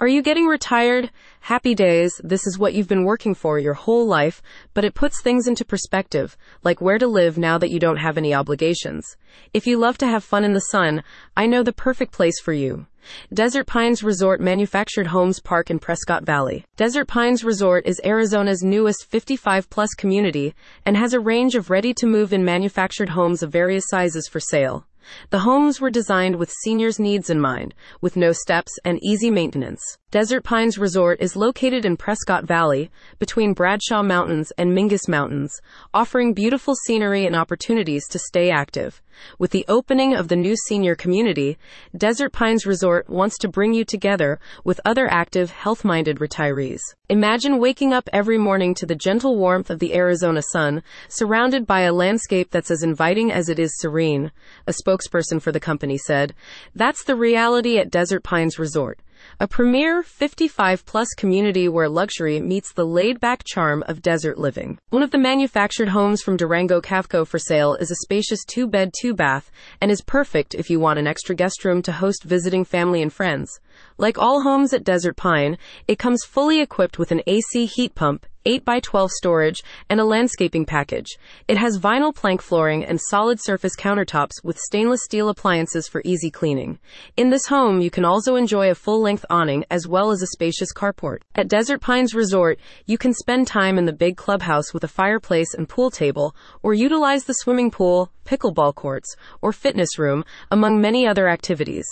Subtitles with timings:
[0.00, 1.10] Are you getting retired?
[1.40, 2.20] Happy days.
[2.22, 4.40] This is what you've been working for your whole life,
[4.72, 8.16] but it puts things into perspective, like where to live now that you don't have
[8.16, 9.16] any obligations.
[9.52, 11.02] If you love to have fun in the sun,
[11.36, 12.86] I know the perfect place for you.
[13.34, 16.64] Desert Pines Resort Manufactured Homes Park in Prescott Valley.
[16.76, 20.54] Desert Pines Resort is Arizona's newest 55 plus community
[20.86, 24.38] and has a range of ready to move in manufactured homes of various sizes for
[24.38, 24.86] sale.
[25.30, 29.98] The homes were designed with seniors' needs in mind, with no steps and easy maintenance.
[30.10, 35.60] Desert Pines Resort is located in Prescott Valley, between Bradshaw Mountains and Mingus Mountains,
[35.92, 39.02] offering beautiful scenery and opportunities to stay active.
[39.38, 41.58] With the opening of the new senior community,
[41.96, 46.80] Desert Pines Resort wants to bring you together with other active, health minded retirees.
[47.08, 51.80] Imagine waking up every morning to the gentle warmth of the Arizona sun, surrounded by
[51.80, 54.30] a landscape that's as inviting as it is serene.
[54.66, 56.34] A spokesperson for the company said,
[56.74, 58.98] That's the reality at Desert Pines Resort
[59.40, 64.78] a premier 55 plus community where luxury meets the laid back charm of desert living.
[64.90, 68.92] One of the manufactured homes from Durango Cavco for sale is a spacious two bed,
[69.00, 72.64] two bath, and is perfect if you want an extra guest room to host visiting
[72.64, 73.60] family and friends.
[73.96, 78.26] Like all homes at Desert Pine, it comes fully equipped with an AC heat pump,
[78.48, 81.18] 8x12 storage, and a landscaping package.
[81.46, 86.30] It has vinyl plank flooring and solid surface countertops with stainless steel appliances for easy
[86.30, 86.78] cleaning.
[87.16, 90.28] In this home, you can also enjoy a full length awning as well as a
[90.28, 91.18] spacious carport.
[91.34, 95.52] At Desert Pines Resort, you can spend time in the big clubhouse with a fireplace
[95.54, 101.06] and pool table, or utilize the swimming pool, pickleball courts, or fitness room, among many
[101.06, 101.86] other activities.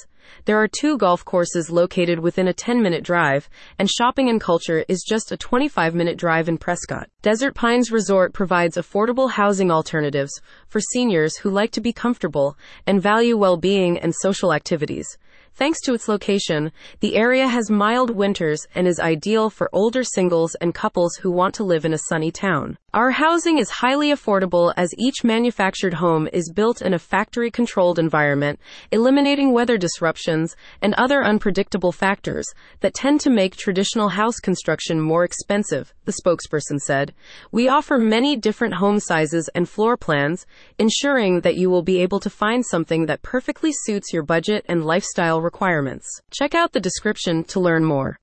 [0.44, 4.84] There are two golf courses located within a 10 minute drive, and shopping and culture
[4.88, 7.08] is just a 25 minute drive in Prescott.
[7.22, 13.02] Desert Pines Resort provides affordable housing alternatives for seniors who like to be comfortable and
[13.02, 15.18] value well being and social activities.
[15.56, 20.55] Thanks to its location, the area has mild winters and is ideal for older singles
[20.56, 22.77] and couples who want to live in a sunny town.
[22.97, 27.98] Our housing is highly affordable as each manufactured home is built in a factory controlled
[27.98, 28.58] environment,
[28.90, 32.46] eliminating weather disruptions and other unpredictable factors
[32.80, 37.12] that tend to make traditional house construction more expensive, the spokesperson said.
[37.52, 40.46] We offer many different home sizes and floor plans,
[40.78, 44.86] ensuring that you will be able to find something that perfectly suits your budget and
[44.86, 46.08] lifestyle requirements.
[46.30, 48.14] Check out the description to learn more.